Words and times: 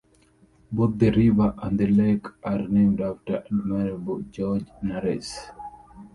Both 0.71 0.97
the 0.97 1.11
river 1.11 1.53
and 1.61 1.79
the 1.79 1.85
lake 1.85 2.25
are 2.43 2.67
named 2.67 3.01
after 3.01 3.43
Admiral 3.51 4.21
George 4.31 4.65
Nares. 4.81 5.31